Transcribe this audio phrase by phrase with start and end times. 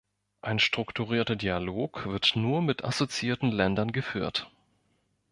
[0.41, 4.49] Ein strukturierter Dialog wird nur mit assoziierten Ländern geführt.